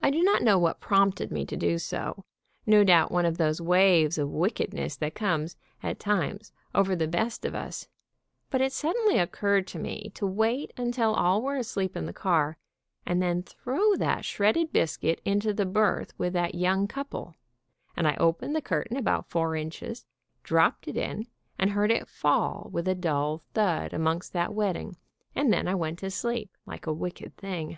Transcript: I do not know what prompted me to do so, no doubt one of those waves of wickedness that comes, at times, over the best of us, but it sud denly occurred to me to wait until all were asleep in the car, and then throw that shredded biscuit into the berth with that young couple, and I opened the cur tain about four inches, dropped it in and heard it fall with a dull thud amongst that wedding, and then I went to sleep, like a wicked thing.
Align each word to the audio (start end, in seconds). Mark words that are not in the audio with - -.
I 0.00 0.08
do 0.10 0.22
not 0.22 0.40
know 0.40 0.58
what 0.58 0.80
prompted 0.80 1.30
me 1.30 1.44
to 1.44 1.54
do 1.54 1.76
so, 1.76 2.24
no 2.64 2.82
doubt 2.84 3.12
one 3.12 3.26
of 3.26 3.36
those 3.36 3.60
waves 3.60 4.16
of 4.16 4.30
wickedness 4.30 4.96
that 4.96 5.14
comes, 5.14 5.58
at 5.82 6.00
times, 6.00 6.52
over 6.74 6.96
the 6.96 7.06
best 7.06 7.44
of 7.44 7.54
us, 7.54 7.86
but 8.48 8.62
it 8.62 8.72
sud 8.72 8.96
denly 8.96 9.22
occurred 9.22 9.66
to 9.66 9.78
me 9.78 10.10
to 10.14 10.26
wait 10.26 10.72
until 10.78 11.12
all 11.12 11.42
were 11.42 11.56
asleep 11.58 11.98
in 11.98 12.06
the 12.06 12.14
car, 12.14 12.56
and 13.04 13.20
then 13.20 13.42
throw 13.42 13.94
that 13.96 14.24
shredded 14.24 14.72
biscuit 14.72 15.20
into 15.26 15.52
the 15.52 15.66
berth 15.66 16.18
with 16.18 16.32
that 16.32 16.54
young 16.54 16.88
couple, 16.88 17.34
and 17.98 18.08
I 18.08 18.16
opened 18.16 18.56
the 18.56 18.62
cur 18.62 18.84
tain 18.84 18.96
about 18.96 19.28
four 19.28 19.54
inches, 19.54 20.06
dropped 20.44 20.88
it 20.88 20.96
in 20.96 21.26
and 21.58 21.72
heard 21.72 21.90
it 21.90 22.08
fall 22.08 22.70
with 22.72 22.88
a 22.88 22.94
dull 22.94 23.42
thud 23.52 23.92
amongst 23.92 24.32
that 24.32 24.54
wedding, 24.54 24.96
and 25.34 25.52
then 25.52 25.68
I 25.68 25.74
went 25.74 25.98
to 25.98 26.10
sleep, 26.10 26.56
like 26.64 26.86
a 26.86 26.92
wicked 26.94 27.36
thing. 27.36 27.76